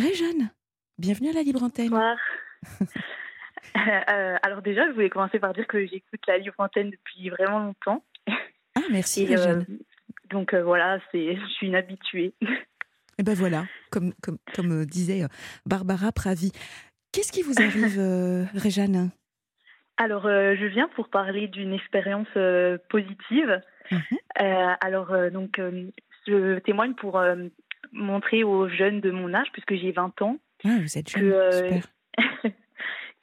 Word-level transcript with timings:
Réjeanne, 0.00 0.50
bienvenue 0.98 1.28
à 1.28 1.32
la 1.32 1.42
Libre 1.42 1.62
Antenne. 1.62 1.90
Bonsoir. 1.90 2.16
Euh, 3.76 4.36
alors 4.42 4.62
déjà, 4.62 4.86
je 4.88 4.92
voulais 4.92 5.10
commencer 5.10 5.38
par 5.38 5.52
dire 5.52 5.66
que 5.66 5.86
j'écoute 5.86 6.20
la 6.26 6.38
Libre 6.38 6.54
Antenne 6.58 6.90
depuis 6.90 7.28
vraiment 7.28 7.60
longtemps. 7.60 8.02
Ah, 8.74 8.80
merci 8.90 9.24
Et, 9.24 9.36
euh, 9.36 9.62
donc 10.28 10.54
euh, 10.54 10.64
voilà, 10.64 10.98
c'est, 11.12 11.36
je 11.36 11.46
suis 11.46 11.68
une 11.68 11.76
habituée. 11.76 12.32
Et 13.18 13.22
ben 13.22 13.34
voilà, 13.34 13.66
comme, 13.90 14.12
comme, 14.22 14.38
comme 14.54 14.82
euh, 14.82 14.86
disait 14.86 15.24
Barbara 15.66 16.10
Pravi. 16.10 16.50
Qu'est-ce 17.12 17.30
qui 17.30 17.42
vous 17.42 17.54
arrive, 17.60 18.00
Réjeanne? 18.54 19.10
Alors 19.98 20.26
euh, 20.26 20.56
je 20.58 20.64
viens 20.64 20.88
pour 20.96 21.10
parler 21.10 21.46
d'une 21.46 21.74
expérience 21.74 22.26
euh, 22.36 22.78
positive. 22.88 23.60
Mhm. 23.92 24.00
Euh, 24.40 24.74
alors 24.80 25.14
donc 25.30 25.60
je 26.26 26.58
témoigne 26.60 26.94
pour 26.94 27.22
montrer 27.92 28.44
aux 28.44 28.68
jeunes 28.68 29.00
de 29.00 29.10
mon 29.10 29.34
âge, 29.34 29.48
puisque 29.52 29.74
j'ai 29.74 29.92
20 29.92 30.22
ans, 30.22 30.38
Ah, 30.64 30.78
vous 30.80 30.98
êtes 30.98 31.12
que, 31.12 31.20
jeune, 31.20 31.32
euh, 31.32 32.48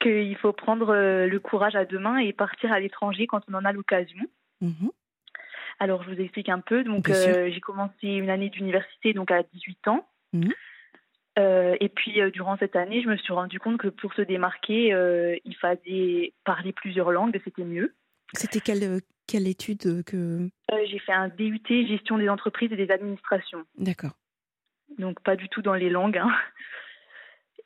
qu'il 0.00 0.36
faut 0.36 0.52
prendre 0.52 0.90
euh, 0.90 1.26
le 1.26 1.40
courage 1.40 1.76
à 1.76 1.84
deux 1.84 1.98
mains 1.98 2.18
et 2.18 2.32
partir 2.32 2.72
à 2.72 2.80
l'étranger 2.80 3.26
quand 3.26 3.42
on 3.48 3.54
en 3.54 3.64
a 3.64 3.72
l'occasion. 3.72 4.24
Mhm. 4.60 4.90
Alors, 5.80 6.02
je 6.02 6.10
vous 6.10 6.20
explique 6.20 6.48
un 6.48 6.60
peu. 6.60 6.82
Donc, 6.82 7.08
euh, 7.08 7.50
j'ai 7.52 7.60
commencé 7.60 8.06
une 8.08 8.30
année 8.30 8.50
d'université 8.50 9.12
donc 9.12 9.30
à 9.30 9.42
18 9.42 9.88
ans. 9.88 10.08
Mhm. 10.32 10.52
Euh, 11.38 11.76
et 11.78 11.88
puis, 11.88 12.20
euh, 12.20 12.30
durant 12.30 12.56
cette 12.56 12.74
année, 12.74 13.00
je 13.00 13.08
me 13.08 13.16
suis 13.16 13.32
rendu 13.32 13.60
compte 13.60 13.78
que 13.78 13.88
pour 13.88 14.12
se 14.14 14.22
démarquer, 14.22 14.88
il 15.44 15.56
fallait 15.56 16.32
parler 16.44 16.72
plusieurs 16.72 17.12
langues, 17.12 17.36
et 17.36 17.40
c'était 17.44 17.64
mieux. 17.64 17.94
C'était 18.32 18.60
quelle, 18.60 19.00
quelle 19.26 19.46
étude 19.46 20.02
que... 20.04 20.48
J'ai 20.86 20.98
fait 20.98 21.12
un 21.12 21.28
DUT 21.28 21.62
gestion 21.86 22.18
des 22.18 22.28
entreprises 22.28 22.72
et 22.72 22.76
des 22.76 22.90
administrations. 22.90 23.64
D'accord. 23.78 24.12
Donc, 24.96 25.20
pas 25.22 25.36
du 25.36 25.48
tout 25.48 25.60
dans 25.62 25.74
les 25.74 25.90
langues. 25.90 26.18
hein. 26.18 26.30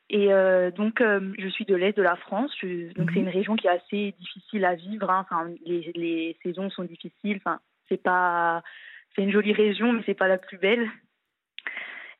Et 0.09 0.31
euh, 0.33 0.69
donc, 0.69 1.01
euh, 1.01 1.33
je 1.39 1.47
suis 1.47 1.65
de 1.65 1.75
l'Est 1.75 1.93
de 1.97 2.01
la 2.03 2.15
France. 2.17 2.51
Je- 2.61 2.91
donc, 2.93 3.07
Mhm. 3.09 3.13
c'est 3.13 3.19
une 3.21 3.29
région 3.29 3.55
qui 3.55 3.67
est 3.67 3.71
assez 3.71 4.13
difficile 4.19 4.65
à 4.65 4.75
vivre. 4.75 5.09
hein. 5.09 5.25
Enfin, 5.29 5.49
les, 5.65 5.91
les 5.95 6.37
saisons 6.43 6.69
sont 6.69 6.83
difficiles. 6.83 7.37
Enfin, 7.37 7.59
c'est 7.89 8.01
pas, 8.01 8.61
c'est 9.15 9.23
une 9.23 9.31
jolie 9.31 9.53
région, 9.53 9.93
mais 9.93 10.03
c'est 10.05 10.13
pas 10.13 10.27
la 10.27 10.37
plus 10.37 10.57
belle. 10.57 10.87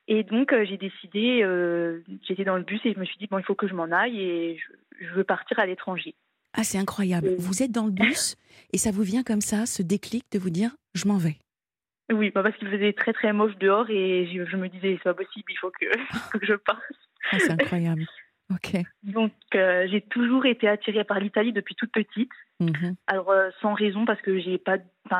Et 0.08 0.22
donc, 0.22 0.52
euh, 0.52 0.64
j'ai 0.66 0.76
décidé, 0.76 1.40
j'étais 2.26 2.44
dans 2.44 2.56
le 2.56 2.62
bus 2.64 2.80
et 2.84 2.92
je 2.92 2.98
me 2.98 3.04
suis 3.04 3.16
dit, 3.18 3.26
bon, 3.26 3.38
il 3.38 3.44
faut 3.44 3.54
que 3.54 3.68
je 3.68 3.74
m'en 3.74 3.90
aille 3.90 4.20
et 4.20 4.58
je, 4.58 5.06
je 5.06 5.12
veux 5.14 5.24
partir 5.24 5.58
à 5.58 5.66
l'étranger. 5.66 6.14
Ah, 6.52 6.62
c'est 6.62 6.78
incroyable. 6.78 7.34
Vous 7.38 7.62
êtes 7.62 7.72
dans 7.72 7.86
le 7.86 7.90
bus 7.90 8.36
et 8.72 8.78
ça 8.78 8.90
vous 8.90 9.02
vient 9.02 9.22
comme 9.22 9.40
ça, 9.40 9.66
ce 9.66 9.82
déclic 9.82 10.24
de 10.32 10.38
vous 10.38 10.50
dire 10.50 10.70
je 10.94 11.08
m'en 11.08 11.16
vais. 11.16 11.36
Oui, 12.12 12.30
bah, 12.30 12.42
parce 12.42 12.56
qu'il 12.56 12.68
faisait 12.68 12.92
très 12.92 13.12
très 13.12 13.32
moche 13.32 13.56
dehors 13.58 13.88
et 13.88 14.26
je, 14.26 14.44
je 14.44 14.56
me 14.56 14.68
disais, 14.68 14.94
c'est 14.98 15.04
pas 15.04 15.14
possible, 15.14 15.50
il 15.50 15.56
faut 15.58 15.70
que, 15.70 15.86
faut 16.32 16.38
que 16.38 16.46
je 16.46 16.54
parte. 16.54 16.82
Ah, 17.32 17.38
c'est 17.38 17.50
incroyable. 17.52 18.04
Ok. 18.52 18.76
Donc, 19.02 19.32
euh, 19.54 19.86
j'ai 19.90 20.02
toujours 20.02 20.44
été 20.44 20.68
attirée 20.68 21.04
par 21.04 21.18
l'Italie 21.18 21.52
depuis 21.54 21.74
toute 21.74 21.90
petite. 21.92 22.30
Mhm. 22.60 22.94
Alors, 23.06 23.30
euh, 23.30 23.48
sans 23.62 23.72
raison, 23.72 24.04
parce 24.04 24.20
que 24.20 24.38
j'ai 24.38 24.58
pas, 24.58 24.76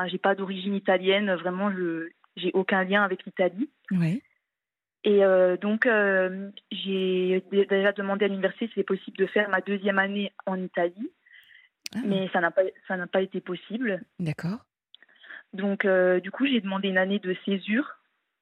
j'ai 0.07 0.19
pas 0.19 0.35
d'origine 0.35 0.75
italienne. 0.75 1.33
Vraiment, 1.33 1.71
je, 1.71 2.09
j'ai 2.37 2.51
aucun 2.53 2.83
lien 2.83 3.01
avec 3.03 3.25
l'Italie. 3.25 3.69
Ouais. 3.89 4.21
Et 5.03 5.23
euh, 5.25 5.57
donc, 5.57 5.87
j'ai 6.71 7.43
dé- 7.51 7.65
déjà 7.65 7.91
demandé 7.93 8.25
à 8.25 8.27
l'université 8.27 8.67
si 8.67 8.73
c'était 8.73 8.83
possible 8.83 9.17
de 9.17 9.25
faire 9.25 9.49
ma 9.49 9.61
deuxième 9.61 9.97
année 9.99 10.31
en 10.45 10.59
Italie, 10.61 11.11
Ah, 11.95 11.99
mais 12.05 12.29
ça 12.31 12.41
n'a 12.41 12.51
pas, 12.51 12.61
ça 12.87 12.95
n'a 12.95 13.07
pas 13.07 13.21
été 13.21 13.41
possible. 13.41 14.01
D'accord. 14.19 14.59
Donc, 15.55 15.85
euh, 15.85 16.19
du 16.19 16.31
coup, 16.31 16.45
j'ai 16.45 16.61
demandé 16.61 16.89
une 16.89 16.97
année 16.97 17.19
de 17.19 17.35
césure. 17.45 17.89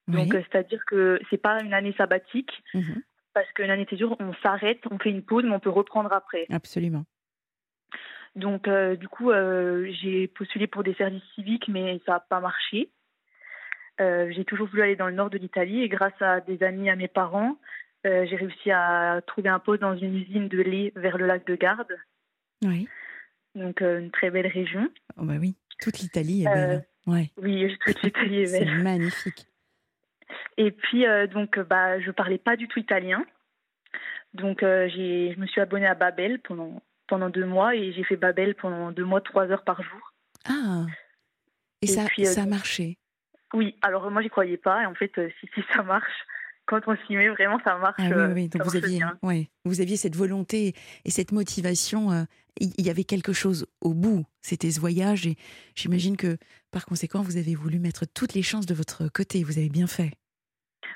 Donc, 0.07 0.33
euh, 0.35 0.41
c'est-à-dire 0.51 0.83
que 0.85 1.19
c'est 1.29 1.37
pas 1.41 1.61
une 1.63 1.73
année 1.73 1.93
sabbatique, 1.97 2.51
Mhm. 2.73 3.01
parce 3.33 3.49
qu'une 3.53 3.69
année 3.69 3.85
de 3.85 3.89
césure, 3.89 4.17
on 4.19 4.33
s'arrête, 4.43 4.81
on 4.91 4.99
fait 4.99 5.11
une 5.11 5.23
pause, 5.23 5.43
mais 5.45 5.51
on 5.55 5.59
peut 5.59 5.69
reprendre 5.69 6.11
après. 6.11 6.45
Absolument. 6.51 7.05
Donc, 8.35 8.67
euh, 8.67 8.95
du 8.95 9.07
coup, 9.07 9.31
euh, 9.31 9.89
j'ai 10.01 10.27
postulé 10.27 10.67
pour 10.67 10.83
des 10.83 10.95
services 10.95 11.23
civiques, 11.35 11.67
mais 11.67 12.01
ça 12.05 12.13
n'a 12.13 12.19
pas 12.19 12.39
marché. 12.39 12.89
Euh, 14.01 14.31
j'ai 14.35 14.43
toujours 14.43 14.67
voulu 14.67 14.81
aller 14.81 14.95
dans 14.95 15.07
le 15.07 15.13
nord 15.13 15.29
de 15.29 15.37
l'Italie 15.37 15.83
et 15.83 15.87
grâce 15.89 16.19
à 16.19 16.41
des 16.41 16.63
amis 16.63 16.89
à 16.89 16.95
mes 16.95 17.07
parents, 17.07 17.57
j'ai 18.03 18.35
réussi 18.35 18.69
à 18.71 19.21
trouver 19.25 19.47
un 19.49 19.59
poste 19.59 19.81
dans 19.81 19.95
une 19.95 20.17
usine 20.17 20.49
de 20.49 20.61
lait 20.61 20.91
vers 20.97 21.17
le 21.17 21.25
lac 21.25 21.45
de 21.47 21.55
Garde, 21.55 21.95
Oui. 22.61 22.89
donc 23.55 23.79
une 23.79 24.11
très 24.11 24.29
belle 24.29 24.47
région. 24.47 24.89
Oh, 25.15 25.23
bah 25.23 25.35
oui. 25.39 25.55
Toute 25.79 25.99
l'Italie 25.99 26.41
est 26.43 26.53
belle. 26.53 26.85
Ouais. 27.05 27.31
Oui, 27.37 27.77
toute 27.85 28.01
l'Italie 28.01 28.41
est 28.41 28.47
C'est 28.47 28.65
magnifique. 28.65 29.47
Et 30.57 30.71
puis, 30.71 31.05
euh, 31.05 31.27
donc, 31.27 31.59
bah, 31.59 31.99
je 31.99 32.11
parlais 32.11 32.37
pas 32.37 32.55
du 32.55 32.67
tout 32.67 32.79
italien. 32.79 33.25
Donc, 34.33 34.63
euh, 34.63 34.89
je 34.89 35.39
me 35.39 35.45
suis 35.45 35.61
abonnée 35.61 35.85
à 35.85 35.95
Babel 35.95 36.39
pendant, 36.39 36.81
pendant 37.07 37.29
deux 37.29 37.45
mois 37.45 37.75
et 37.75 37.91
j'ai 37.93 38.03
fait 38.03 38.15
Babel 38.15 38.55
pendant 38.55 38.91
deux 38.91 39.05
mois, 39.05 39.21
trois 39.21 39.47
heures 39.51 39.63
par 39.63 39.81
jour. 39.83 40.13
Ah. 40.45 40.85
Et, 41.81 41.85
Et 41.85 41.87
ça, 41.87 42.05
puis, 42.05 42.25
euh, 42.25 42.31
ça 42.31 42.43
a 42.43 42.45
marché? 42.45 42.97
Oui, 43.53 43.75
alors 43.81 44.09
moi, 44.09 44.21
j'y 44.21 44.29
croyais 44.29 44.57
pas. 44.57 44.83
Et 44.83 44.85
en 44.85 44.95
fait, 44.95 45.15
euh, 45.17 45.29
si, 45.39 45.49
si 45.53 45.61
ça 45.73 45.83
marche, 45.83 46.25
quand 46.65 46.81
on 46.87 46.95
s'y 47.05 47.15
met, 47.15 47.29
vraiment, 47.29 47.59
ça 47.63 47.77
marche. 47.77 47.95
Ah 47.99 48.07
oui, 48.07 48.13
euh, 48.13 48.33
oui. 48.33 48.49
Donc 48.49 48.63
ça 48.63 48.69
vous 48.69 48.75
aviez, 48.77 48.97
bien. 48.97 49.17
ouais, 49.21 49.49
vous 49.65 49.81
aviez 49.81 49.97
cette 49.97 50.15
volonté 50.15 50.73
et 51.05 51.11
cette 51.11 51.31
motivation. 51.31 52.11
euh, 52.11 52.23
Il 52.59 52.85
y 52.85 52.89
avait 52.89 53.03
quelque 53.03 53.33
chose 53.33 53.67
au 53.81 53.93
bout. 53.93 54.25
C'était 54.41 54.71
ce 54.71 54.79
voyage 54.79 55.27
et 55.27 55.35
j'imagine 55.75 56.17
que 56.17 56.37
par 56.71 56.85
conséquent, 56.85 57.21
vous 57.21 57.37
avez 57.37 57.55
voulu 57.55 57.79
mettre 57.79 58.05
toutes 58.05 58.33
les 58.33 58.41
chances 58.41 58.65
de 58.65 58.73
votre 58.73 59.07
côté. 59.09 59.43
Vous 59.43 59.57
avez 59.57 59.69
bien 59.69 59.87
fait. 59.87 60.11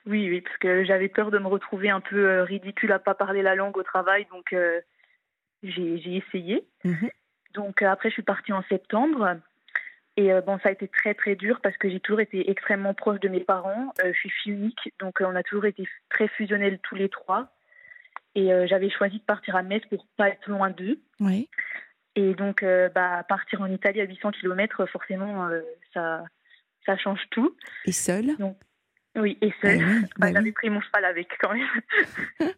Oui, 0.05 0.29
oui, 0.29 0.41
parce 0.41 0.57
que 0.57 0.85
j'avais 0.85 1.09
peur 1.09 1.31
de 1.31 1.37
me 1.37 1.47
retrouver 1.47 1.89
un 1.89 1.99
peu 1.99 2.29
euh, 2.29 2.43
ridicule 2.43 2.91
à 2.91 2.99
pas 2.99 3.13
parler 3.13 3.41
la 3.41 3.55
langue 3.55 3.77
au 3.77 3.83
travail. 3.83 4.25
Donc, 4.31 4.53
euh, 4.53 4.79
j'ai, 5.63 6.15
essayé. 6.15 6.65
Mhm. 6.85 7.09
Donc, 7.53 7.81
après, 7.81 8.09
je 8.09 8.13
suis 8.13 8.23
partie 8.23 8.53
en 8.53 8.63
septembre. 8.69 9.37
Et 10.17 10.33
euh, 10.33 10.41
bon, 10.41 10.57
ça 10.59 10.69
a 10.69 10.71
été 10.71 10.87
très 10.87 11.13
très 11.13 11.35
dur 11.35 11.59
parce 11.61 11.77
que 11.77 11.89
j'ai 11.89 11.99
toujours 11.99 12.19
été 12.21 12.49
extrêmement 12.49 12.93
proche 12.95 13.19
de 13.19 13.29
mes 13.29 13.39
parents. 13.39 13.93
Euh, 14.03 14.11
je 14.13 14.17
suis 14.17 14.29
fille 14.31 14.53
unique, 14.53 14.91
donc 14.99 15.21
euh, 15.21 15.25
on 15.27 15.35
a 15.35 15.43
toujours 15.43 15.65
été 15.65 15.87
très 16.09 16.27
fusionnels 16.27 16.79
tous 16.83 16.95
les 16.95 17.07
trois. 17.07 17.53
Et 18.35 18.49
j'avais 18.67 18.91
choisi 18.91 19.17
de 19.17 19.23
partir 19.23 19.55
à 19.55 19.63
Metz 19.63 19.83
pour 19.89 20.05
pas 20.15 20.29
être 20.29 20.47
loin 20.47 20.69
d'eux. 20.69 20.99
Oui. 21.19 21.49
Et 22.15 22.35
donc, 22.35 22.63
bah, 22.93 23.25
partir 23.27 23.61
en 23.61 23.65
Italie 23.65 23.99
à 23.99 24.03
800 24.03 24.29
km, 24.29 24.85
forcément, 24.85 25.49
ça, 25.91 26.23
ça 26.85 26.97
change 26.97 27.19
tout. 27.31 27.57
Et 27.85 27.91
seul 27.91 28.35
Oui, 29.15 29.39
et 29.41 29.51
Ah 29.63 29.67
seul. 29.67 29.77
oui, 29.77 30.01
Bah, 30.01 30.07
bah 30.19 30.27
J'avais 30.33 30.43
oui. 30.45 30.51
pris 30.51 30.69
mon 30.69 30.81
cheval 30.81 31.05
avec 31.05 31.29
quand 31.41 31.51
même. 31.51 31.67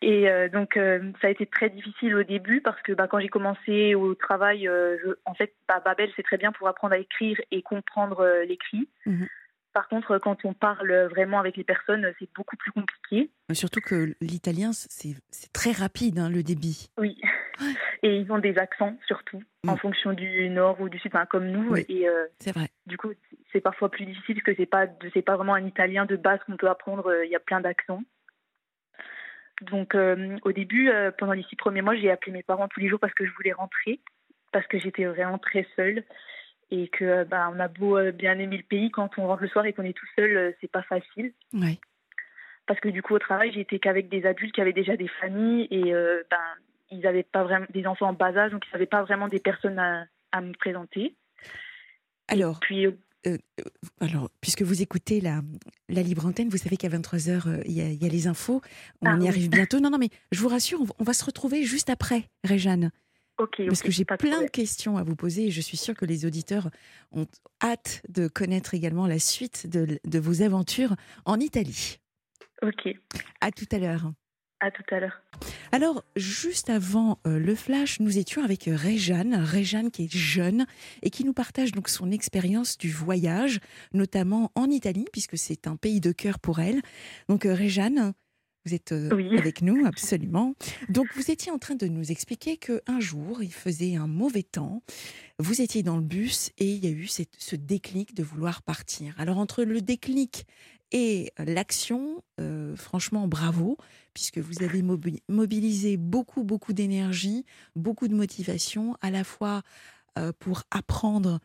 Et 0.00 0.28
euh, 0.30 0.48
donc, 0.48 0.76
euh, 0.76 1.10
ça 1.20 1.26
a 1.26 1.30
été 1.30 1.44
très 1.46 1.70
difficile 1.70 2.14
au 2.14 2.22
début 2.22 2.60
parce 2.60 2.80
que 2.82 2.92
bah, 2.92 3.08
quand 3.08 3.18
j'ai 3.18 3.28
commencé 3.28 3.94
au 3.96 4.14
travail, 4.14 4.68
euh, 4.68 4.96
je- 5.04 5.14
en 5.24 5.34
fait, 5.34 5.54
bah, 5.66 5.80
Babel, 5.84 6.10
c'est 6.14 6.22
très 6.22 6.36
bien 6.36 6.52
pour 6.52 6.68
apprendre 6.68 6.94
à 6.94 6.98
écrire 6.98 7.36
et 7.50 7.62
comprendre 7.62 8.44
l'écrit. 8.46 8.88
Mhm. 9.06 9.26
Par 9.74 9.88
contre, 9.88 10.18
quand 10.18 10.44
on 10.44 10.54
parle 10.54 10.92
vraiment 11.10 11.38
avec 11.38 11.56
les 11.56 11.62
personnes, 11.64 12.12
c'est 12.18 12.28
beaucoup 12.34 12.56
plus 12.56 12.72
compliqué. 12.72 13.30
Surtout 13.52 13.80
que 13.80 14.14
l'italien, 14.20 14.70
c'est 14.72 15.14
très 15.52 15.72
rapide, 15.72 16.18
hein, 16.18 16.30
le 16.30 16.42
débit. 16.42 16.88
Oui. 16.98 17.20
Ouais. 17.60 17.66
Et 18.02 18.16
ils 18.18 18.30
ont 18.32 18.38
des 18.38 18.56
accents, 18.56 18.96
surtout, 19.06 19.42
en 19.66 19.74
Mm. 19.74 19.78
fonction 19.78 20.12
du 20.12 20.48
nord 20.48 20.80
ou 20.80 20.88
du 20.88 20.98
sud, 21.00 21.10
enfin, 21.14 21.26
comme 21.26 21.46
nous. 21.48 21.70
Oui. 21.72 21.84
Et 21.88 22.06
C'est 22.38 22.52
vrai. 22.54 22.68
du 22.86 22.96
coup, 22.96 23.12
c'est 23.52 23.60
parfois 23.60 23.90
plus 23.90 24.06
difficile 24.06 24.36
parce 24.36 24.44
que 24.56 24.62
c'est 24.62 24.66
pas, 24.66 24.86
pas 24.86 25.36
vraiment 25.36 25.54
un 25.54 25.66
italien 25.66 26.06
de 26.06 26.16
base 26.16 26.38
qu'on 26.46 26.56
peut 26.56 26.68
apprendre. 26.68 27.12
Il 27.24 27.30
y 27.30 27.36
a 27.36 27.40
plein 27.40 27.60
d'accents. 27.60 28.02
Donc, 29.62 29.94
euh, 29.94 30.38
au 30.42 30.52
début, 30.52 30.88
euh, 30.88 31.10
pendant 31.16 31.32
les 31.32 31.42
six 31.44 31.56
premiers 31.56 31.82
mois, 31.82 31.96
j'ai 31.96 32.10
appelé 32.10 32.32
mes 32.32 32.42
parents 32.42 32.68
tous 32.68 32.80
les 32.80 32.88
jours 32.88 33.00
parce 33.00 33.14
que 33.14 33.26
je 33.26 33.32
voulais 33.32 33.52
rentrer, 33.52 34.00
parce 34.52 34.66
que 34.66 34.78
j'étais 34.78 35.04
vraiment 35.04 35.38
très 35.38 35.66
seule 35.76 36.04
et 36.70 36.88
que 36.88 37.04
euh, 37.04 37.24
bah, 37.24 37.50
on 37.52 37.58
a 37.58 37.68
beau 37.68 37.98
bien 38.12 38.38
aimer 38.38 38.58
le 38.58 38.62
pays, 38.62 38.90
quand 38.90 39.18
on 39.18 39.26
rentre 39.26 39.42
le 39.42 39.48
soir 39.48 39.66
et 39.66 39.72
qu'on 39.72 39.84
est 39.84 39.96
tout 39.96 40.06
seul, 40.16 40.54
c'est 40.60 40.70
pas 40.70 40.82
facile. 40.82 41.32
Ouais. 41.52 41.78
Parce 42.68 42.80
que 42.80 42.90
du 42.90 43.02
coup, 43.02 43.14
au 43.14 43.18
travail, 43.18 43.50
j'étais 43.50 43.78
qu'avec 43.78 44.10
des 44.10 44.26
adultes 44.26 44.54
qui 44.54 44.60
avaient 44.60 44.74
déjà 44.74 44.94
des 44.94 45.08
familles 45.08 45.66
et 45.70 45.94
euh, 45.94 46.22
ben, 46.30 46.36
ils 46.90 47.00
n'avaient 47.00 47.22
pas 47.22 47.42
vraiment 47.42 47.66
des 47.70 47.86
enfants 47.86 48.08
en 48.08 48.12
bas 48.12 48.36
âge, 48.36 48.52
donc 48.52 48.62
ils 48.66 48.72
n'avaient 48.74 48.86
pas 48.86 49.02
vraiment 49.02 49.26
des 49.26 49.40
personnes 49.40 49.78
à, 49.78 50.04
à 50.32 50.42
me 50.42 50.52
présenter. 50.52 51.16
Alors, 52.28 52.60
Puis, 52.60 52.86
euh, 53.26 53.30
euh, 53.30 53.36
euh, 53.60 53.64
alors, 54.00 54.30
puisque 54.40 54.62
vous 54.62 54.80
écoutez 54.82 55.20
la, 55.20 55.42
la 55.88 56.02
libre 56.02 56.24
antenne, 56.26 56.48
vous 56.48 56.56
savez 56.58 56.76
qu'à 56.76 56.88
23h, 56.88 57.62
il 57.66 57.72
y, 57.72 57.80
a- 57.80 57.90
il 57.90 58.02
y 58.02 58.06
a 58.06 58.08
les 58.08 58.26
infos. 58.26 58.60
On 59.02 59.10
Ah 59.10 59.16
y 59.16 59.20
oui. 59.22 59.28
arrive 59.28 59.50
bientôt. 59.50 59.80
Non, 59.80 59.90
non, 59.90 59.98
mais 59.98 60.10
je 60.32 60.40
vous 60.40 60.48
rassure, 60.48 60.80
on 60.80 60.84
va, 60.84 60.94
on 60.98 61.04
va 61.04 61.12
se 61.12 61.24
retrouver 61.24 61.64
juste 61.64 61.90
après, 61.90 62.28
Réjeanne. 62.44 62.90
ok, 63.38 63.62
Parce 63.66 63.82
que 63.82 63.90
j'ai 63.90 64.04
de 64.04 64.16
plein 64.16 64.42
de 64.42 64.48
questions 64.48 64.96
à 64.98 65.02
vous 65.02 65.16
poser 65.16 65.46
et 65.46 65.50
je 65.50 65.60
suis 65.60 65.76
sûre 65.76 65.94
que 65.96 66.04
les 66.04 66.26
auditeurs 66.26 66.70
ont 67.12 67.26
hâte 67.62 68.02
de 68.08 68.28
connaître 68.28 68.74
également 68.74 69.06
la 69.06 69.18
suite 69.18 69.66
de, 69.68 69.98
de 70.04 70.18
vos 70.18 70.42
aventures 70.42 70.94
en 71.24 71.38
Italie. 71.40 71.98
Ok, 72.62 72.88
À 73.40 73.50
tout 73.52 73.66
à 73.72 73.78
l'heure. 73.78 74.12
À 74.60 74.70
tout 74.70 74.82
à 74.90 75.00
l'heure. 75.00 75.22
Alors, 75.72 76.04
juste 76.16 76.70
avant 76.70 77.18
euh, 77.26 77.38
le 77.38 77.54
flash, 77.54 78.00
nous 78.00 78.18
étions 78.18 78.42
avec 78.42 78.68
euh, 78.68 78.74
Réjeanne, 78.74 79.34
Réjeanne 79.34 79.90
qui 79.90 80.04
est 80.04 80.16
jeune 80.16 80.66
et 81.02 81.10
qui 81.10 81.24
nous 81.24 81.32
partage 81.32 81.72
donc 81.72 81.88
son 81.88 82.10
expérience 82.10 82.78
du 82.78 82.90
voyage, 82.90 83.60
notamment 83.92 84.50
en 84.54 84.66
Italie, 84.66 85.06
puisque 85.12 85.38
c'est 85.38 85.66
un 85.66 85.76
pays 85.76 86.00
de 86.00 86.12
cœur 86.12 86.38
pour 86.38 86.60
elle. 86.60 86.80
Donc, 87.28 87.46
euh, 87.46 87.54
Réjeanne, 87.54 88.12
Vous 88.64 88.74
êtes 88.74 88.92
avec 88.92 89.62
nous, 89.62 89.86
absolument. 89.86 90.54
Donc, 90.88 91.06
vous 91.14 91.30
étiez 91.30 91.50
en 91.52 91.58
train 91.58 91.76
de 91.76 91.86
nous 91.86 92.10
expliquer 92.10 92.56
qu'un 92.56 93.00
jour, 93.00 93.42
il 93.42 93.52
faisait 93.52 93.94
un 93.96 94.06
mauvais 94.06 94.42
temps. 94.42 94.82
Vous 95.38 95.62
étiez 95.62 95.82
dans 95.82 95.96
le 95.96 96.02
bus 96.02 96.50
et 96.58 96.66
il 96.66 96.84
y 96.84 96.88
a 96.88 96.90
eu 96.90 97.06
ce 97.06 97.56
déclic 97.56 98.14
de 98.14 98.22
vouloir 98.22 98.62
partir. 98.62 99.14
Alors, 99.18 99.38
entre 99.38 99.62
le 99.62 99.80
déclic 99.80 100.44
et 100.92 101.32
l'action, 101.38 102.22
franchement, 102.76 103.28
bravo, 103.28 103.76
puisque 104.14 104.38
vous 104.38 104.62
avez 104.62 104.82
mobilisé 105.28 105.96
beaucoup, 105.96 106.44
beaucoup 106.44 106.72
d'énergie, 106.72 107.44
beaucoup 107.76 108.08
de 108.08 108.14
motivation, 108.14 108.96
à 109.00 109.10
la 109.10 109.24
fois 109.24 109.62
pour 110.38 110.62
apprendre 110.70 111.40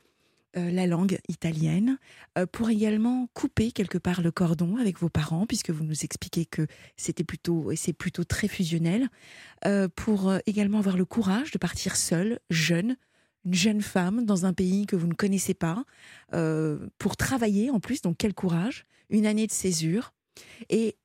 euh, 0.56 0.70
la 0.70 0.86
langue 0.86 1.18
italienne, 1.30 1.98
euh, 2.38 2.46
pour 2.46 2.70
également 2.70 3.28
couper 3.34 3.72
quelque 3.72 3.98
part 3.98 4.22
le 4.22 4.30
cordon 4.30 4.78
avec 4.78 5.00
vos 5.00 5.10
parents, 5.10 5.48
puisque 5.48 5.72
vous 5.72 5.84
nous 5.84 6.04
expliquez 6.04 6.46
que 6.46 6.68
c'était 6.96 7.24
plutôt, 7.24 7.72
et 7.72 7.76
c'est 7.76 7.92
plutôt 7.94 8.24
très 8.24 8.48
fusionnel, 8.48 9.10
euh, 9.66 9.88
pour 9.96 10.32
également 10.46 10.78
avoir 10.78 10.96
le 10.96 11.06
courage 11.06 11.50
de 11.50 11.58
partir 11.58 11.96
seule, 11.96 12.40
jeune, 12.52 12.98
une 13.46 13.56
jeune 13.56 13.82
femme 13.82 14.26
dans 14.26 14.46
un 14.46 14.54
pays 14.54 14.86
que 14.86 14.96
vous 14.96 15.08
ne 15.08 15.16
connaissez 15.16 15.56
pas, 15.56 15.86
pour 17.00 17.18
travailler 17.18 17.72
en 17.72 17.80
plus, 17.80 18.02
donc 18.02 18.18
quel 18.20 18.36
courage, 18.36 18.86
une 19.14 19.26
année 19.26 19.48
de 19.48 19.52
césure. 19.52 20.12
Et 20.70 20.98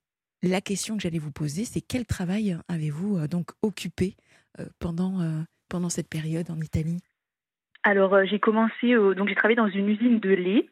la 0.42 0.60
question 0.60 0.96
que 0.96 1.02
j'allais 1.02 1.20
vous 1.20 1.30
poser, 1.30 1.64
c'est 1.64 1.80
quel 1.80 2.04
travail 2.04 2.56
avez-vous 2.68 3.28
donc 3.28 3.50
occupé 3.62 4.16
pendant, 4.80 5.20
pendant 5.68 5.88
cette 5.88 6.08
période 6.08 6.50
en 6.50 6.60
Italie? 6.60 7.00
Alors, 7.84 8.14
euh, 8.14 8.24
j'ai 8.24 8.40
commencé, 8.40 8.94
donc 8.94 9.28
j'ai 9.28 9.34
travaillé 9.36 9.56
dans 9.56 9.68
une 9.68 9.88
usine 9.88 10.18
de 10.18 10.30
lait, 10.30 10.68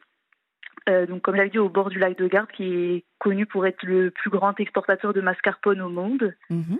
euh, 0.87 1.05
donc 1.05 1.21
comme 1.21 1.35
j'avais 1.35 1.49
dit, 1.49 1.59
au 1.59 1.69
bord 1.69 1.89
du 1.89 1.99
lac 1.99 2.17
de 2.17 2.27
Garde, 2.27 2.49
qui 2.51 2.63
est 2.63 3.05
connu 3.19 3.45
pour 3.45 3.65
être 3.65 3.83
le 3.83 4.11
plus 4.11 4.29
grand 4.29 4.57
exportateur 4.59 5.13
de 5.13 5.21
mascarpone 5.21 5.81
au 5.81 5.89
monde. 5.89 6.35
Mhm. 6.49 6.77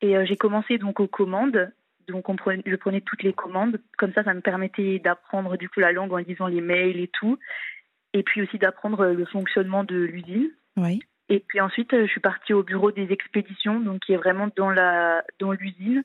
Et 0.00 0.16
euh, 0.16 0.24
j'ai 0.26 0.36
commencé 0.36 0.78
donc 0.78 1.00
aux 1.00 1.06
commandes. 1.06 1.72
Donc, 2.08 2.28
on 2.28 2.36
prenait, 2.36 2.62
je 2.64 2.76
prenais 2.76 3.00
toutes 3.00 3.22
les 3.22 3.32
commandes. 3.32 3.80
Comme 3.98 4.12
ça, 4.12 4.24
ça 4.24 4.32
me 4.32 4.40
permettait 4.40 4.98
d'apprendre 4.98 5.56
du 5.56 5.68
coup 5.68 5.80
la 5.80 5.92
langue 5.92 6.12
en 6.12 6.16
lisant 6.16 6.46
les 6.46 6.60
mails 6.60 7.00
et 7.00 7.08
tout. 7.08 7.38
Et 8.18 8.24
puis 8.24 8.42
aussi 8.42 8.58
d'apprendre 8.58 9.06
le 9.06 9.24
fonctionnement 9.26 9.84
de 9.84 9.94
l'usine. 9.94 10.50
Oui. 10.76 10.98
Et 11.28 11.38
puis 11.38 11.60
ensuite, 11.60 11.90
je 11.92 12.06
suis 12.06 12.20
partie 12.20 12.52
au 12.52 12.64
bureau 12.64 12.90
des 12.90 13.12
expéditions, 13.12 13.78
donc 13.78 14.00
qui 14.00 14.12
est 14.12 14.16
vraiment 14.16 14.48
dans 14.56 14.70
la 14.70 15.22
dans 15.38 15.52
l'usine, 15.52 16.02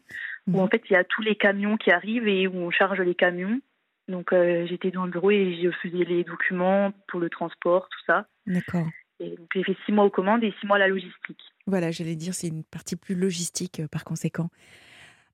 où 0.47 0.59
en 0.59 0.65
mhm. 0.65 0.69
fait 0.69 0.83
il 0.89 0.93
y 0.93 0.95
a 0.95 1.03
tous 1.03 1.23
les 1.23 1.35
camions 1.35 1.75
qui 1.77 1.91
arrivent 1.91 2.27
et 2.27 2.47
où 2.47 2.55
on 2.57 2.69
charge 2.69 3.01
les 3.01 3.15
camions. 3.15 3.59
Donc 4.07 4.31
euh, 4.31 4.67
j'étais 4.67 4.91
dans 4.91 5.05
le 5.05 5.11
bureau 5.11 5.31
et 5.31 5.59
je 5.63 5.71
faisais 5.81 6.03
les 6.03 6.23
documents 6.23 6.91
pour 7.07 7.19
le 7.19 7.29
transport, 7.29 7.87
tout 7.89 8.05
ça. 8.05 8.27
D'accord. 8.45 8.85
Et 9.19 9.29
donc 9.37 9.47
j'ai 9.55 9.63
fait 9.63 9.77
six 9.85 9.91
mois 9.91 10.03
aux 10.03 10.09
commandes 10.09 10.43
et 10.43 10.53
six 10.59 10.67
mois 10.67 10.75
à 10.75 10.79
la 10.79 10.89
logistique. 10.89 11.39
Voilà, 11.65 11.89
j'allais 11.91 12.15
dire 12.15 12.33
c'est 12.33 12.49
une 12.49 12.65
partie 12.65 12.97
plus 12.97 13.15
logistique 13.15 13.79
euh, 13.79 13.87
par 13.87 14.03
conséquent. 14.03 14.49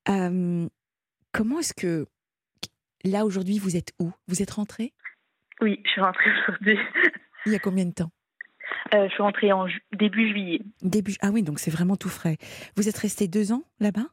Euh, 0.07 0.67
comment 1.31 1.59
est-ce 1.59 1.73
que 1.73 2.05
là 3.03 3.25
aujourd'hui 3.25 3.57
vous 3.57 3.75
êtes 3.75 3.93
où? 3.99 4.11
Vous 4.27 4.43
êtes 4.43 4.51
rentrée? 4.51 4.93
Oui, 5.61 5.81
je 5.85 5.89
suis 5.89 6.01
rentrée 6.01 6.29
aujourd'hui. 6.47 6.79
Il 7.45 7.53
y 7.53 7.55
a 7.55 7.59
combien 7.59 7.85
de 7.85 7.93
temps 7.93 8.11
Je 8.91 9.09
suis 9.09 9.23
rentrée 9.23 9.51
en 9.51 9.67
début 9.93 10.29
juillet. 10.29 10.61
Début 10.81 11.15
ah 11.21 11.29
oui 11.31 11.43
donc 11.43 11.59
c'est 11.59 11.71
vraiment 11.71 11.95
tout 11.95 12.09
frais. 12.09 12.37
Vous 12.75 12.87
êtes 12.89 12.97
restée 12.97 13.27
deux 13.27 13.51
ans 13.51 13.63
là-bas? 13.79 14.05